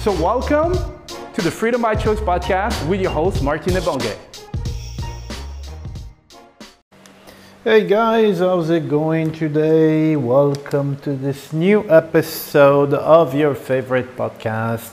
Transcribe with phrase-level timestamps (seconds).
[0.00, 0.72] So welcome
[1.34, 4.16] to the Freedom by Choice podcast with your host, Martin Ebonge.
[7.62, 10.16] Hey guys, how's it going today?
[10.16, 14.92] Welcome to this new episode of your favorite podcast.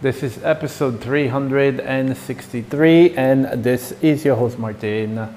[0.00, 5.28] This is episode 363, and this is your host, Martin.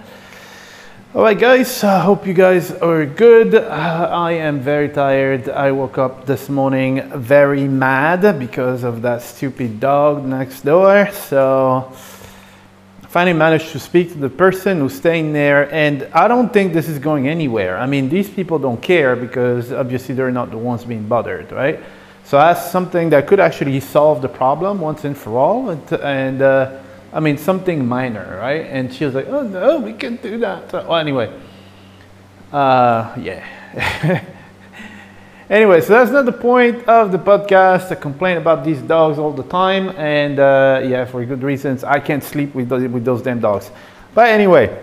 [1.11, 3.55] All right, guys, I hope you guys are good.
[3.55, 5.49] Uh, I am very tired.
[5.49, 11.09] I woke up this morning very mad because of that stupid dog next door.
[11.11, 11.91] So,
[13.07, 16.87] finally managed to speak to the person who's staying there and i don't think this
[16.87, 20.85] is going anywhere i mean these people don't care because obviously they're not the ones
[20.85, 21.80] being bothered right
[22.23, 26.43] so that's something that could actually solve the problem once and for all and, and
[26.43, 26.80] uh,
[27.13, 30.69] i mean something minor right and she was like oh no we can't do that
[30.71, 31.31] so, well anyway
[32.52, 34.25] uh, yeah
[35.49, 37.91] Anyway, so that's not the point of the podcast.
[37.91, 41.83] I complain about these dogs all the time, and uh, yeah, for good reasons.
[41.83, 43.71] I can't sleep with those, with those damn dogs.
[44.13, 44.80] But anyway,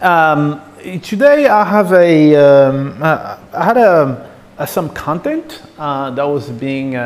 [0.00, 0.62] um,
[1.02, 6.50] today I have a um, uh, I had a, a some content uh, that was
[6.50, 7.00] being uh,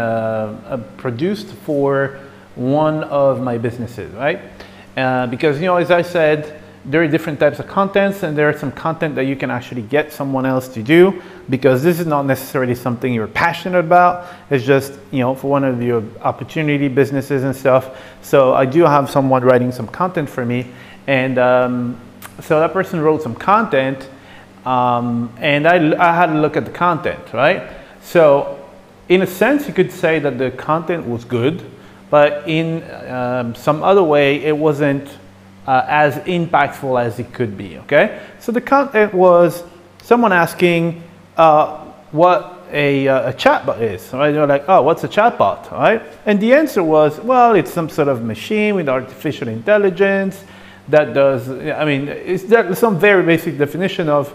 [0.66, 2.20] uh, produced for
[2.58, 4.40] one of my businesses, right?
[4.96, 8.48] Uh, because you know, as I said there are different types of contents and there
[8.48, 12.06] are some content that you can actually get someone else to do because this is
[12.06, 14.26] not necessarily something you're passionate about.
[14.48, 17.98] It's just, you know, for one of your opportunity businesses and stuff.
[18.22, 20.66] So I do have someone writing some content for me.
[21.06, 22.00] And um,
[22.40, 24.08] so that person wrote some content
[24.64, 27.68] um, and I, I had a look at the content, right?
[28.02, 28.66] So
[29.10, 31.70] in a sense, you could say that the content was good,
[32.10, 35.08] but in um, some other way, it wasn't
[35.66, 38.20] uh, as impactful as it could be, okay?
[38.40, 39.62] So the content was
[40.02, 41.02] someone asking
[41.36, 44.32] uh, what a, uh, a chatbot is, right?
[44.32, 46.02] They're like, oh, what's a chatbot, right?
[46.26, 50.42] And the answer was, well, it's some sort of machine with artificial intelligence
[50.88, 54.32] that does, I mean, it's there's some very basic definition of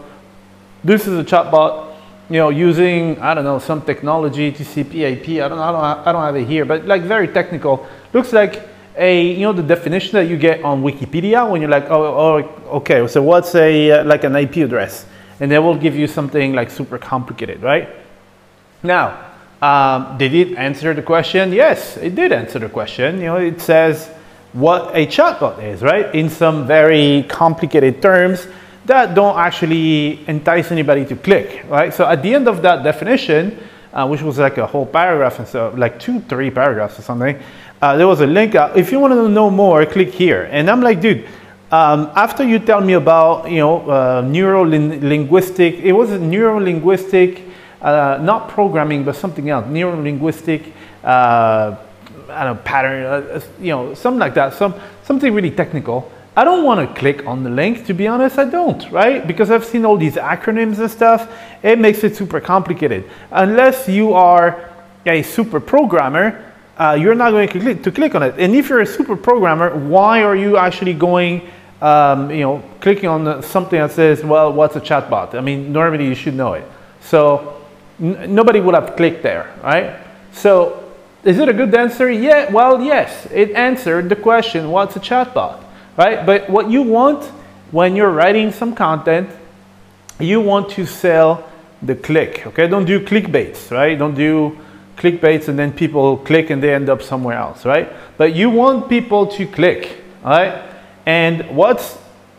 [0.84, 1.93] this is a chatbot,
[2.34, 6.12] you know, using, I don't know, some technology, TCP, IP, I don't, I don't, I
[6.12, 7.88] don't have it here, but like very technical.
[8.12, 8.68] Looks like
[8.98, 12.78] a you know the definition that you get on Wikipedia when you're like oh, oh
[12.78, 15.06] okay so what's a uh, like an IP address?
[15.40, 17.90] And they will give you something like super complicated right?
[18.82, 21.54] Now um, did it answer the question?
[21.54, 23.18] Yes it did answer the question.
[23.18, 24.08] You know it says
[24.54, 26.14] what a chatbot is right?
[26.16, 28.48] In some very complicated terms
[28.86, 33.58] that don't actually entice anybody to click right so at the end of that definition
[33.94, 37.40] uh, which was like a whole paragraph and so like two three paragraphs or something
[37.84, 38.56] uh, there was a link.
[38.56, 40.48] Uh, if you want to know more, click here.
[40.52, 41.28] And I'm like, dude,
[41.70, 47.42] um, after you tell me about, you know, uh, neuro-linguistic, it was a neuro-linguistic,
[47.82, 50.72] uh, not programming, but something else, neuro-linguistic,
[51.04, 51.76] uh,
[52.30, 56.10] I don't know, pattern, uh, you know, something like that, some, something really technical.
[56.36, 59.26] I don't want to click on the link, to be honest, I don't, right?
[59.26, 63.10] Because I've seen all these acronyms and stuff, it makes it super complicated.
[63.32, 64.70] Unless you are
[65.06, 68.34] a super programmer, uh, you're not going to click, to click on it.
[68.40, 71.48] And if you're a super programmer, why are you actually going,
[71.82, 75.36] um, you know, clicking on something that says, well, what's a chatbot?
[75.36, 76.66] I mean, normally you should know it.
[77.02, 77.64] So
[78.00, 80.00] nobody would have clicked there, right?
[80.32, 80.92] So
[81.24, 82.10] is it a good answer?
[82.10, 85.64] Yeah, well, yes, it answered the question, what's a chatbot,
[85.98, 86.26] right?
[86.26, 87.32] But what you want
[87.72, 89.30] when you're writing some content,
[90.20, 91.50] you want to sell
[91.82, 92.68] the click, okay?
[92.68, 93.98] Don't do clickbaits, right?
[93.98, 94.58] Don't do
[94.96, 97.92] clickbaits and then people click and they end up somewhere else, right?
[98.18, 100.64] But you want people to click, right?
[101.06, 101.98] And what's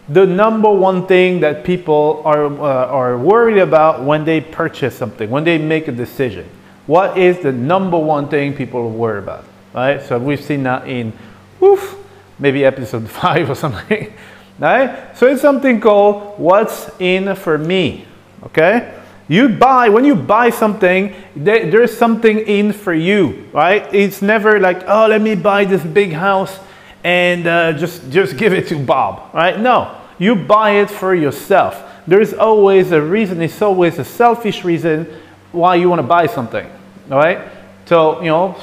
[0.08, 5.28] the number one thing that people are, uh, are worried about when they purchase something,
[5.30, 6.48] when they make a decision?
[6.86, 10.00] What is the number one thing people worry about, right?
[10.00, 11.12] So we've seen that in,
[11.58, 11.96] woof,
[12.38, 14.12] maybe episode five or something,
[14.58, 15.16] right?
[15.16, 18.06] So it's something called what's in for me,
[18.44, 19.00] okay?
[19.26, 23.92] You buy, when you buy something, there, there's something in for you, right?
[23.94, 26.58] It's never like, oh, let me buy this big house
[27.02, 29.58] and uh, just, just give it to Bob, right?
[29.58, 31.82] No, you buy it for yourself.
[32.06, 35.06] There's always a reason, it's always a selfish reason
[35.52, 36.70] why you want to buy something,
[37.10, 37.48] all right?
[37.86, 38.56] So, you know,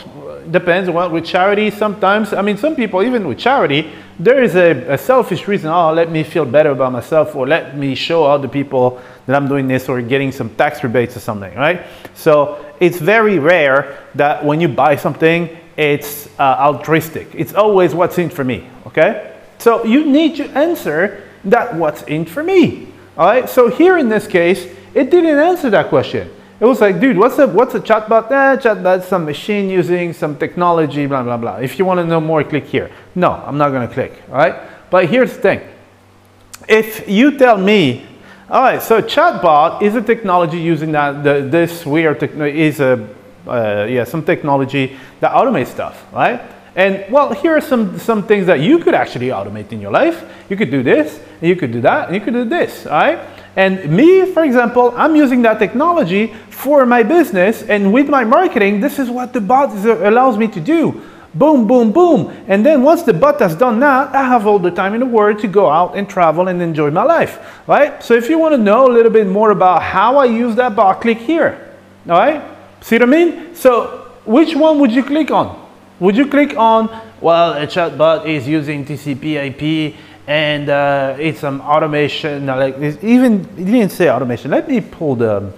[0.50, 4.94] depends what with charity sometimes i mean some people even with charity there is a,
[4.94, 8.48] a, selfish reason oh let me feel better about myself or let me show other
[8.48, 11.86] people that i'm doing this or getting some tax rebates or something right?
[12.14, 17.30] So it's very rare that when you buy something it's uh, altruistic.
[17.34, 19.38] It's always what's in for me okay?
[19.58, 23.50] So you need to answer that what's in for me all right?
[23.50, 26.30] So here in this case it didn't answer that question
[26.62, 28.30] it was like, dude, what's a, what's a chatbot?
[28.30, 31.56] Eh, chatbot, some machine using some technology, blah, blah, blah.
[31.56, 32.92] If you want to know more, click here.
[33.16, 34.62] No, I'm not going to click, all right?
[34.92, 35.62] But here's the thing.
[36.70, 38.06] If you tell me,
[38.48, 43.10] all right, so chatbot is a technology using that, the, this weird technology, is a,
[43.48, 46.42] uh, yeah, some technology that automates stuff, right?
[46.76, 50.24] And well, here are some, some things that you could actually automate in your life.
[50.48, 53.00] You could do this, and you could do that, and you could do this, all
[53.00, 53.20] right?
[53.56, 58.80] And me, for example, I'm using that technology for my business and with my marketing,
[58.80, 61.02] this is what the bot uh, allows me to do.
[61.34, 62.32] Boom, boom, boom.
[62.48, 65.06] And then once the bot has done that, I have all the time in the
[65.06, 68.04] world to go out and travel and enjoy my life, right?
[68.04, 70.76] So if you want to know a little bit more about how I use that
[70.76, 71.74] bot, click here,
[72.08, 72.44] all right?
[72.82, 73.56] See what I mean?
[73.56, 75.58] So which one would you click on?
[76.02, 76.90] Would you click on,
[77.22, 79.96] well, a chatbot is using TCP IP
[80.28, 82.46] and uh, it's some automation.
[82.46, 84.52] Like even it didn't say automation.
[84.52, 85.52] Let me pull the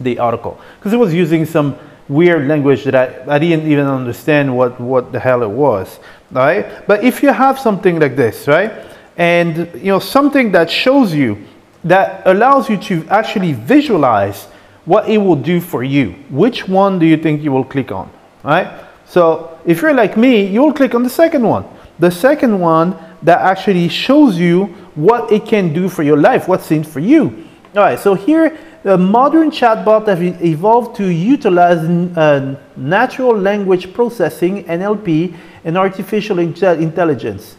[0.00, 1.76] the article because it was using some
[2.08, 6.00] weird language that I, I didn't even understand what what the hell it was.
[6.30, 6.86] Right?
[6.86, 8.72] But if you have something like this, right,
[9.16, 11.38] and you know something that shows you
[11.84, 14.46] that allows you to actually visualize
[14.86, 18.10] what it will do for you, which one do you think you will click on?
[18.42, 18.68] Right?
[19.06, 21.64] So if you're like me, you will click on the second one.
[21.98, 26.70] The second one that actually shows you what it can do for your life, what's
[26.70, 27.48] in for you.
[27.74, 34.64] All right, so here, the modern chatbot have evolved to utilize uh, natural language processing,
[34.64, 35.34] NLP,
[35.64, 37.56] and artificial intelligence.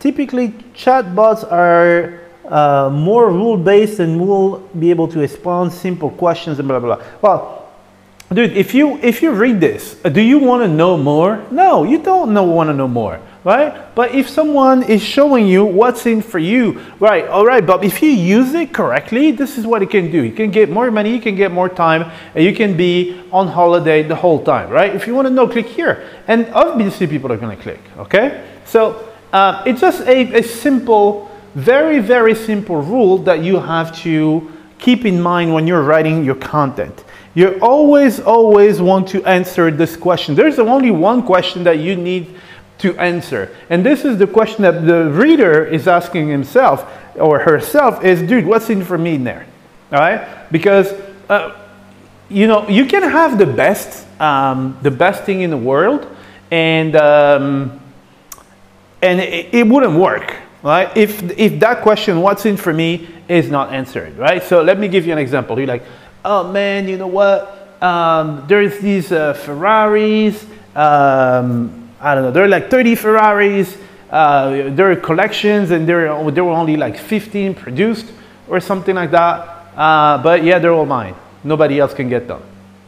[0.00, 6.66] Typically, chatbots are uh, more rule-based and will be able to respond simple questions and
[6.66, 7.06] blah, blah, blah.
[7.20, 7.72] Well,
[8.32, 11.44] dude, if you, if you read this, do you want to know more?
[11.50, 13.94] No, you don't know, want to know more right?
[13.94, 18.02] But if someone is showing you what's in for you, right, all right, but if
[18.02, 20.24] you use it correctly, this is what it can do.
[20.24, 23.46] You can get more money, you can get more time, and you can be on
[23.46, 24.92] holiday the whole time, right?
[24.92, 26.08] If you want to know, click here.
[26.26, 28.44] And obviously people are going to click, okay?
[28.64, 34.50] So uh, it's just a, a simple, very, very simple rule that you have to
[34.80, 37.04] keep in mind when you're writing your content.
[37.34, 40.34] You always, always want to answer this question.
[40.34, 42.34] There's only one question that you need
[42.78, 43.54] to answer.
[43.70, 48.46] And this is the question that the reader is asking himself or herself is, dude,
[48.46, 49.46] what's in for me in there?
[49.92, 50.50] All right?
[50.52, 50.92] Because,
[51.28, 51.56] uh,
[52.28, 56.14] you know, you can have the best, um, the best thing in the world
[56.50, 57.80] and, um,
[59.02, 60.94] and it, it wouldn't work, right?
[60.96, 64.42] If, if that question, what's in for me, is not answered, right?
[64.42, 65.58] So let me give you an example.
[65.58, 65.82] You're like,
[66.24, 67.82] oh man, you know what?
[67.82, 73.76] Um, there's these uh, Ferraris, um, I don't know, there are like 30 Ferraris,
[74.10, 78.12] uh, there are collections and there, are, there were only like 15 produced
[78.46, 79.72] or something like that.
[79.76, 81.16] Uh, but yeah, they're all mine.
[81.42, 82.40] Nobody else can get them.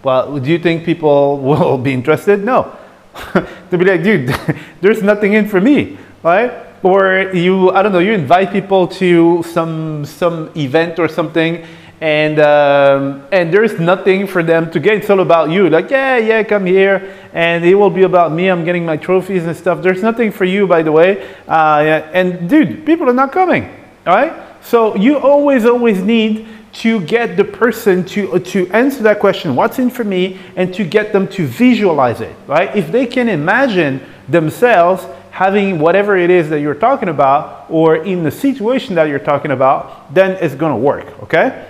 [0.05, 2.45] Well, do you think people will be interested?
[2.45, 2.79] No.
[3.35, 4.29] They'll be like, dude,
[4.81, 6.53] there's nothing in for me, right?
[6.85, 11.67] Or you, I don't know, you invite people to some, some event or something
[12.01, 14.95] and um, and there's nothing for them to get.
[14.99, 15.69] It's all about you.
[15.69, 18.49] Like, yeah, yeah, come here, and it will be about me.
[18.49, 19.83] I'm getting my trophies and stuff.
[19.83, 21.29] There's nothing for you, by the way.
[21.49, 21.81] Uh,
[22.13, 23.65] and dude, people are not coming.
[24.07, 24.33] All right.
[24.63, 29.57] So you always, always need to get the person to to answer that question.
[29.57, 32.35] What's in for me, and to get them to visualize it.
[32.47, 32.75] Right.
[32.77, 38.23] If they can imagine themselves having whatever it is that you're talking about, or in
[38.23, 41.23] the situation that you're talking about, then it's going to work.
[41.25, 41.67] Okay.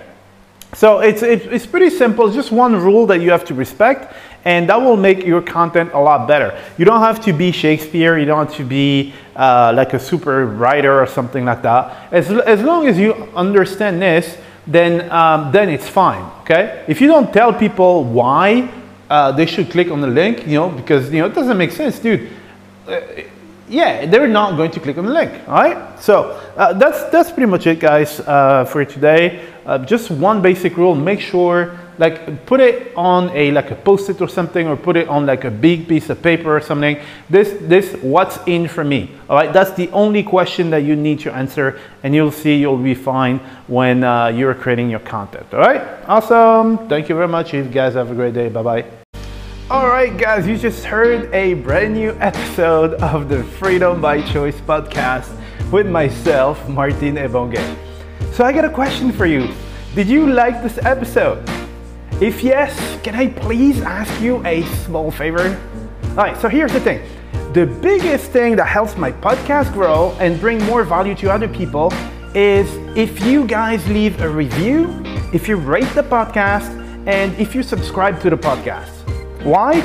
[0.73, 4.13] So it's, it's pretty simple, just one rule that you have to respect
[4.45, 6.57] and that will make your content a lot better.
[6.77, 10.45] You don't have to be Shakespeare, you don't have to be uh, like a super
[10.45, 12.13] writer or something like that.
[12.13, 16.85] As, as long as you understand this, then, um, then it's fine, okay?
[16.87, 18.71] If you don't tell people why
[19.09, 21.71] uh, they should click on the link, you know, because you know it doesn't make
[21.71, 22.29] sense, dude.
[22.87, 23.01] Uh,
[23.67, 25.31] yeah, they're not going to click on the link.
[25.47, 25.99] All right.
[25.99, 29.45] So uh, that's that's pretty much it, guys, uh, for today.
[29.69, 34.19] Uh, just one basic rule: make sure like put it on a like a post-it
[34.19, 36.97] or something or put it on like a big piece of paper or something.
[37.29, 41.19] This this what's in for me all right that's the only question that you need
[41.19, 45.59] to answer and you'll see you'll be fine when uh, you're creating your content all
[45.59, 46.87] right awesome!
[46.87, 48.49] Thank you very much you guys have a great day.
[48.49, 48.85] Bye bye
[49.69, 54.59] all right, guys, you just heard a brand new episode of the Freedom by Choice
[54.61, 55.29] podcast
[55.71, 57.88] with myself, Martin Ebonge.
[58.39, 59.49] So, I got a question for you.
[59.95, 61.43] Did you like this episode?
[62.21, 62.71] If yes,
[63.03, 65.59] can I please ask you a small favor?
[66.11, 67.01] All right, so here's the thing.
[67.51, 71.91] The biggest thing that helps my podcast grow and bring more value to other people
[72.33, 74.87] is if you guys leave a review,
[75.33, 76.69] if you rate the podcast,
[77.07, 79.03] and if you subscribe to the podcast.
[79.43, 79.81] Why?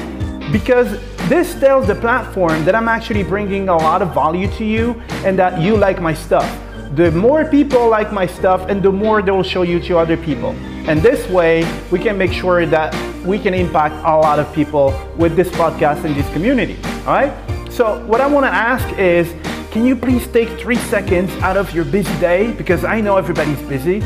[0.53, 0.93] Because
[1.29, 4.93] this tells the platform that I'm actually bringing a lot of value to you
[5.25, 6.49] and that you like my stuff.
[6.95, 10.17] The more people like my stuff and the more they will show you to other
[10.17, 10.51] people.
[10.89, 14.93] And this way, we can make sure that we can impact a lot of people
[15.17, 16.77] with this podcast and this community.
[17.07, 17.33] All right?
[17.71, 19.35] So, what I want to ask is
[19.73, 22.53] can you please take three seconds out of your busy day?
[22.53, 24.03] Because I know everybody's busy.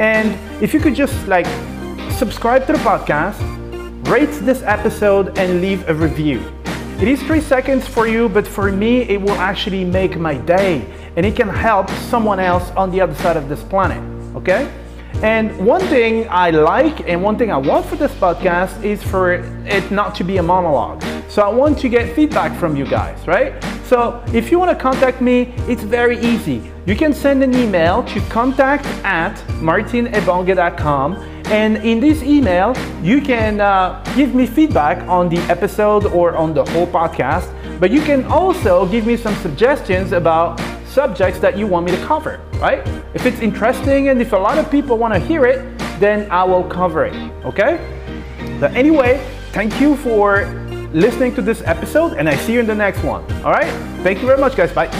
[0.00, 1.46] And if you could just like
[2.10, 3.38] subscribe to the podcast,
[4.08, 6.42] rate this episode, and leave a review.
[7.00, 10.84] It is three seconds for you, but for me, it will actually make my day
[11.16, 14.02] and it can help someone else on the other side of this planet.
[14.36, 14.70] Okay?
[15.22, 19.34] And one thing I like and one thing I want for this podcast is for
[19.66, 21.02] it not to be a monologue.
[21.28, 23.62] So I want to get feedback from you guys, right?
[23.84, 26.72] So if you want to contact me, it's very easy.
[26.86, 33.60] You can send an email to contact at martinebonge.com and in this email, you can
[33.60, 38.24] uh, give me feedback on the episode or on the whole podcast, but you can
[38.24, 40.58] also give me some suggestions about
[40.92, 42.86] subjects that you want me to cover, right?
[43.14, 46.44] If it's interesting and if a lot of people want to hear it, then I
[46.44, 47.80] will cover it, okay?
[48.60, 50.44] But anyway, thank you for
[50.92, 53.72] listening to this episode and I see you in the next one, all right?
[54.02, 54.72] Thank you very much, guys.
[54.72, 54.90] Bye.